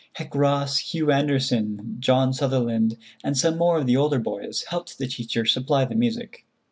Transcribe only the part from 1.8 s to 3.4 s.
John Sutherland and